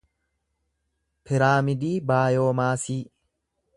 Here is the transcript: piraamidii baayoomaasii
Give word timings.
piraamidii 1.27 1.93
baayoomaasii 2.13 2.99